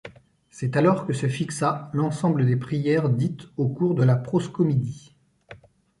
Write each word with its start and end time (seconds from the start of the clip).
C'est 0.49 0.77
alors 0.77 1.05
que 1.05 1.13
se 1.13 1.27
fixa 1.27 1.91
l'ensemble 1.93 2.47
des 2.47 2.55
prières 2.57 3.07
dites 3.07 3.49
au 3.57 3.69
cours 3.69 3.93
de 3.93 4.03
la 4.03 4.15
proscomidie. 4.15 5.15